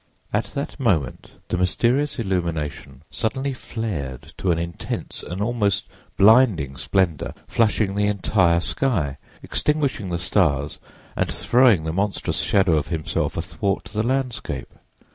At 0.33 0.45
that 0.55 0.79
moment 0.79 1.29
the 1.49 1.57
mysterious 1.59 2.17
illumination 2.17 3.03
suddenly 3.11 3.53
flared 3.53 4.33
to 4.39 4.49
an 4.49 4.57
intense, 4.57 5.21
an 5.21 5.43
almost 5.43 5.87
blinding 6.17 6.75
splendor, 6.75 7.35
flushing 7.47 7.93
the 7.93 8.07
entire 8.07 8.61
sky, 8.61 9.19
extinguishing 9.43 10.09
the 10.09 10.17
stars 10.17 10.79
and 11.15 11.29
throwing 11.31 11.83
the 11.83 11.93
monstrous 11.93 12.39
shadow 12.39 12.77
of 12.77 12.87
himself 12.87 13.37
athwart 13.37 13.89
the 13.93 14.01
landscape. 14.01 14.73